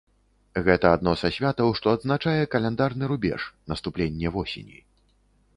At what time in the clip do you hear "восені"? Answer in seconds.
4.39-4.77